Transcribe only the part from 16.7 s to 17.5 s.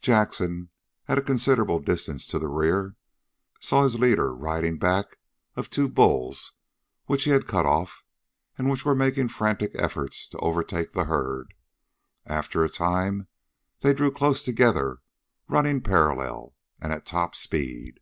and at top